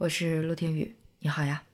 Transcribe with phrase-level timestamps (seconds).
[0.00, 1.64] 我是陆天宇，你好呀。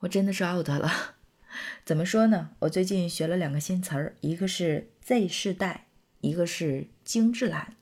[0.00, 1.14] 我真的是 out 了。
[1.86, 2.50] 怎么说呢？
[2.58, 5.86] 我最近学了两个新词儿，一个是 Z 世代，
[6.20, 7.76] 一个是精致懒。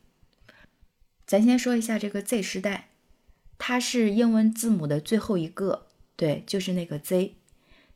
[1.26, 2.88] 咱先说一下这个 Z 世代，
[3.56, 5.86] 它是英文字母的最后一个，
[6.16, 7.36] 对，就是那个 Z。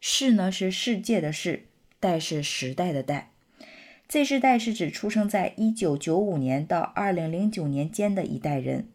[0.01, 1.67] 世呢是世界的世，
[2.01, 3.33] 代是时代的代。
[4.09, 8.89] Z 世代是指出生在一九九五年到二零零九年间的一代人。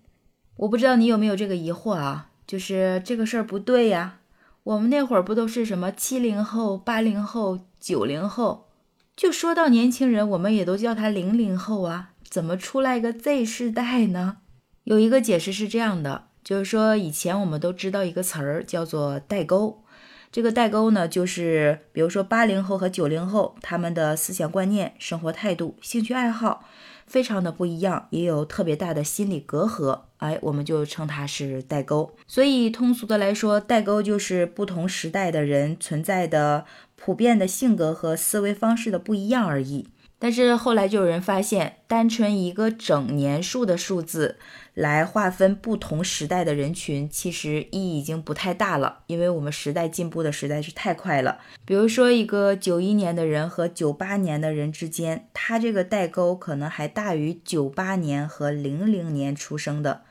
[0.56, 2.30] 我不知道你有没有这个疑惑啊？
[2.52, 4.20] 就是这个事儿不对呀，
[4.64, 8.68] 我们那会儿不都是什么七零后、八零后、九零后？
[9.16, 14.40] 就说到年轻人，我们也都叫他零零后啊，怎么出来个 Z 世代呢？
[14.84, 19.86] 有一个解释是这样的，就是说以前我们都知道一个词儿叫做代沟，
[20.30, 26.66] 这个代沟呢，就是比如说八零后和九零后，他们的思想观念、生活态度、兴趣爱好。
[27.08, 32.16] 非常的不一样，也有特别大的心理隔阂，哎，我们就称它是代沟。
[32.28, 39.88] 所以通俗的来说，代沟就是不同时代的人存在的普遍的性格和思维方式的不一样而已。
[40.22, 44.38] 但是后来就有人发现，单纯一个整年数的数字
[44.76, 51.40] 来划分不同时代的人群，其实意义已经不太大了，因为我们时代进步的实在是太快了。
[51.66, 60.04] 比如说，一个九一年的人和九八年的人之间，他这个代沟可能还大于九八年和零零年出生的，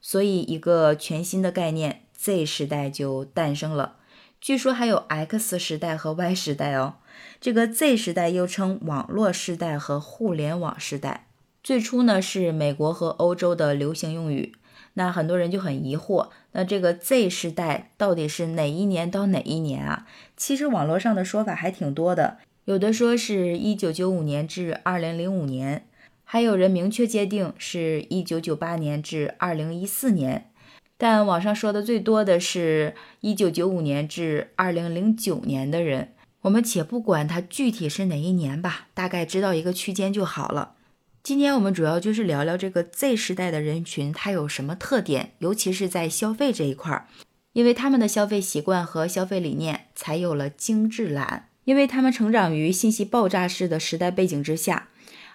[0.00, 3.96] 所以一个全新的概念 Z 时代就诞生了。
[4.40, 6.94] 据说还有 X 时代和 Y 时代哦。
[7.40, 11.26] 这个 Z 时代又称网络时代和互联网时代，
[11.62, 14.54] 最初呢是美国和欧洲的流行用语。
[14.94, 20.06] 那很多人就很疑惑，那这个 Z 时代到底是哪一年到哪一年啊？
[20.36, 25.86] 其实网络上的说法还挺多的，有的说是一九九五年至二零零五年，
[26.24, 30.50] 还有人明确界定是一九九八年至二零一四年，
[30.98, 36.12] 但网上说的最多的是一九九五年至二零零九年的人。
[36.42, 40.74] 我们且不管它具体是哪一年吧，大概知道一个区间就好了。
[41.22, 47.06] 今天我们主要就是聊聊这个 Z 时代的人群，它有什么特点，尤其是在消费这一块儿，
[47.52, 54.88] 因为他们的消费习惯和消费理念才有了精致懒，因为他们成长于信息爆炸式的时代背景之下，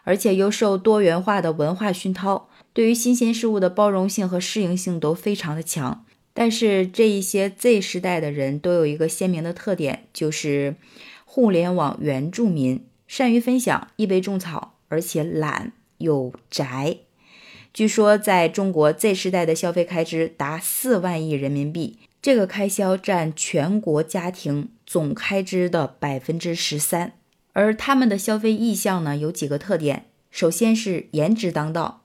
[0.04, 6.06] 而且又受多元化的文化熏陶，对于新鲜事物的包容性和适应性都非常的强。
[6.34, 10.76] 但是这一些 Z 时代的人都有一个鲜明的特点，就是
[11.26, 16.98] 互联网原住民，善于分享，易被种草，而且懒又宅。
[17.72, 27.14] 据说在中国 Z 时代的消费开支达四万亿人民币，这个开销占全国家庭总开支的百分之十三。
[27.54, 32.03] 而他们的消费意向呢，有几个特点，首先是颜值当道，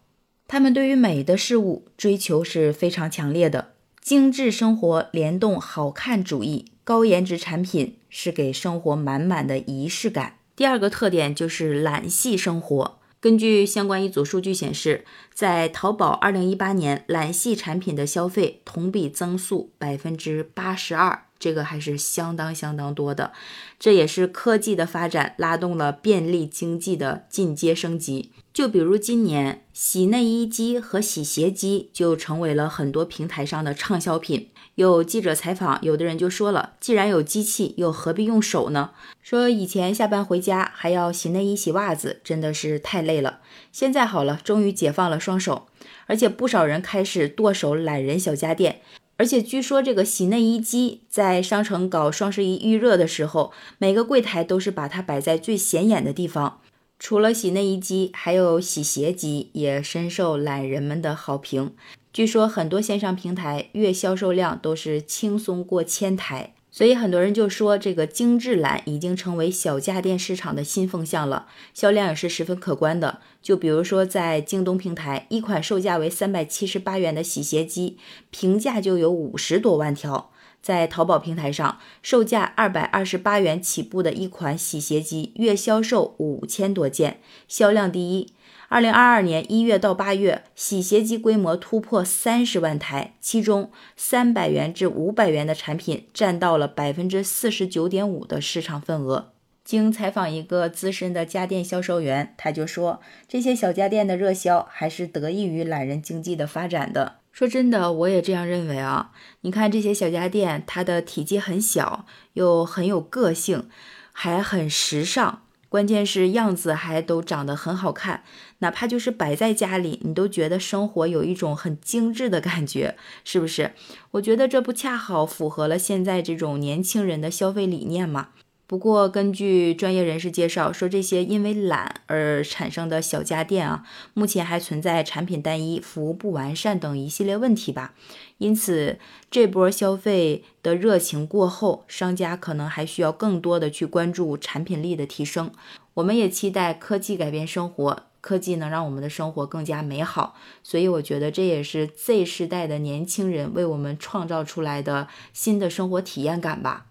[0.50, 3.75] 他们对于美的事物追求是非常强烈的。
[4.00, 10.38] 精致生活联动好看主义，高颜值产品是给生活满满的仪式感。
[10.56, 12.98] 第二个特点就是懒系生活。
[13.20, 15.04] 根据相关一组数据显示，
[15.34, 23.32] 在淘宝二零一八年，懒系产品的消费同比增速百分之八十二，这个还是相当相当多的。
[23.78, 28.32] 这也是科技的发展拉动了便利经济的进阶升级。
[28.53, 34.49] 就比如今年，洗内衣机和洗鞋机就成为了很多平台上的畅销品。
[34.75, 38.91] 有记者采访，有的人就说了：“既然有机器，又何必用手呢？”
[39.22, 43.41] 说以前下班回家还要洗内衣、洗袜子，真的是太累了。
[43.72, 45.66] 现在好了，终于解放了双手，
[46.06, 48.81] 而且不少人开始剁手懒人小家电。
[49.18, 56.60] 而且据说这个洗内衣机在商城搞双十一预热的时候，每个柜台都是把它摆在最显眼的地方。
[57.00, 61.74] 除了洗内衣机，还有洗鞋机也深受懒人们的好评。
[62.12, 73.18] 据说很多线上平台月销售量都是轻松过千台，所以很多人就说这个精致懒已经成为小家电市场的新风向了，销量也是十分可观的。
[73.42, 77.98] 就比如说在京东平台，一款售价为三百七十八元的洗鞋机，
[78.30, 80.30] 评价就有五十多万条。
[80.60, 88.32] 在淘宝平台上，售价二百二十八元起步的一款洗鞋机，月销售五千多件，销量第一。
[88.70, 99.32] 二零二二年一月到八月，洗鞋机规模突破三十万台，其中三百元至五百元的产品占到了百分之四十九点五的市场份额。
[99.64, 107.16] 经采访一个资深的家电销售员，他就说，这些小家电的热销还是得益于懒人经济的发展的。
[107.38, 109.12] 说真的，我也这样认为啊！
[109.43, 113.69] 你看这些小家电，它的体积很小，又很有个性，
[114.11, 115.43] 还很时尚。
[115.69, 118.25] 关键是样子还都长得很好看，
[118.58, 123.70] 哪怕就是摆在家里，你都觉得生活有一种很精致的感觉，是不是？
[124.11, 128.31] 我觉得这不恰好符合了现在这种年轻人的消费理念吗？
[128.69, 133.82] 不过，根据专业人士介绍说，这些因为懒而产生的小家电啊，
[134.12, 137.94] 目前还存在产品单一、服务不完善等一系列问题吧。
[138.37, 138.99] 因此，
[139.31, 145.50] 这波消费的热情过后，商家可能还需要更多的去关注产品力的提升。
[145.94, 150.37] 我们也期待科技改变生活，科技能让我们的生活更加美好。
[150.62, 156.88] 所以，我觉得这也是 Z 世代的年轻人为我们创造出来的新的生活体验感吧。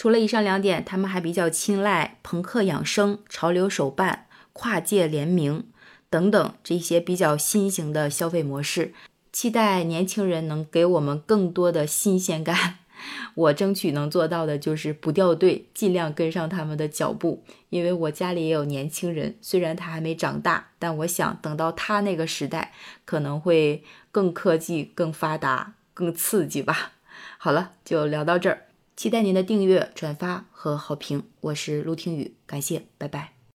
[0.00, 5.64] 除了以上两点，他们还比较青睐朋克养生、潮流手办、跨界联名
[6.08, 8.94] 等等这些比较新型的消费模式，
[9.30, 12.78] 期待年轻人能给我们更多的新鲜感。
[13.36, 17.44] 我争取能做到的就是不掉队，尽量跟上他们的脚步。
[17.68, 22.72] 因为我家里也有年轻人，虽然他还没长大，但我想等到他那个时代，
[23.04, 26.92] 可能会更科技、更发达、更刺激吧。
[27.36, 28.62] 好了，就聊到这儿。
[29.00, 31.22] 期待您的订阅、转发和好评。
[31.40, 33.39] 我是陆听雨，感谢，拜拜。